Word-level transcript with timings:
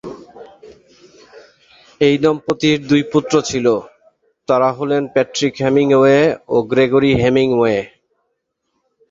এই 2.01 2.15
দম্পতির 2.23 2.77
দুই 2.89 3.01
পুত্র 3.11 3.33
ছিল, 3.49 3.67
তারা 4.47 4.69
হলেন 4.77 5.03
প্যাট্রিক 5.13 5.53
হেমিংওয়ে 5.63 6.19
ও 6.47 6.57
গ্রেগরি 6.71 7.11
হেমিংওয়ে। 7.21 7.77